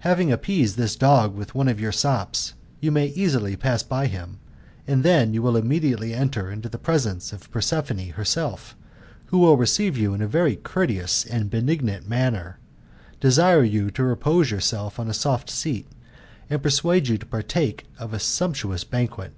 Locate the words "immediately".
5.56-6.12